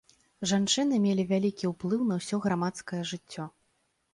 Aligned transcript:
Жанчыны 0.51 0.95
мелі 1.03 1.25
вялікі 1.31 1.69
ўплыў 1.73 2.01
на 2.13 2.19
ўсё 2.23 2.41
грамадскае 2.47 3.03
жыццё. 3.13 3.47